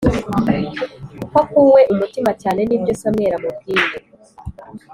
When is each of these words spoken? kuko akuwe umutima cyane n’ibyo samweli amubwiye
kuko 1.17 1.39
akuwe 1.41 1.81
umutima 1.93 2.31
cyane 2.41 2.61
n’ibyo 2.67 2.93
samweli 2.99 3.35
amubwiye 3.37 3.97